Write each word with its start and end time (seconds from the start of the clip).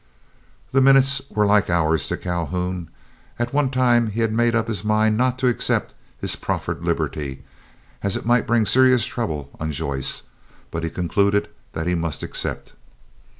The 0.71 0.81
minutes 0.81 1.21
were 1.29 1.45
like 1.45 1.69
hours 1.69 2.07
to 2.07 2.17
Calhoun. 2.17 2.89
At 3.37 3.53
one 3.53 3.69
time 3.69 4.07
he 4.07 4.21
had 4.21 4.33
made 4.33 4.55
up 4.55 4.67
his 4.67 4.83
mind 4.83 5.15
not 5.15 5.37
to 5.37 5.47
accept 5.47 5.93
his 6.19 6.35
proffered 6.35 6.83
liberty, 6.83 7.43
as 8.01 8.15
it 8.17 8.25
might 8.25 8.47
bring 8.47 8.65
serious 8.65 9.05
trouble 9.05 9.51
on 9.59 9.71
Joyce; 9.71 10.23
but 10.71 10.83
he 10.83 10.89
concluded 10.89 11.49
that 11.73 11.85
he 11.85 11.93
must 11.93 12.23
accept. 12.23 12.73